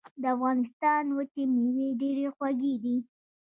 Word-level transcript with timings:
د 0.21 0.23
افغانستان 0.35 1.03
وچې 1.17 1.43
مېوې 1.55 1.87
ډېرې 2.01 2.27
خوږې 2.35 2.73
دي. 2.83 2.97